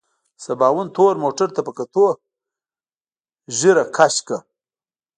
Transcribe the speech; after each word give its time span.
سباوون 0.43 0.87
تور 0.95 1.13
موټر 1.23 1.47
ته 1.55 1.61
په 1.67 1.71
کتو 1.77 2.05
ږيرې 3.57 3.85
کش 3.95 4.15
کړ. 4.27 4.39